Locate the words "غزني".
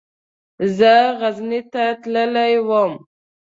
1.19-1.61